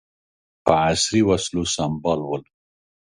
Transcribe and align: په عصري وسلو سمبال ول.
په 0.65 0.71
عصري 0.87 1.21
وسلو 1.29 1.63
سمبال 1.75 2.19
ول. 2.25 2.43